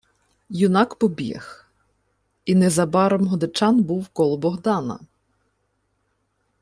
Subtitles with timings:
[0.59, 1.69] Юнак побіг,
[2.45, 4.99] і незабаром Годечан був коло Богдана.